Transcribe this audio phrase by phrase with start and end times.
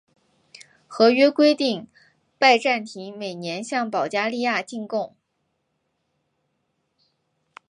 [0.87, 1.87] 合约规定
[2.39, 5.15] 拜占庭每年向保加利亚进贡。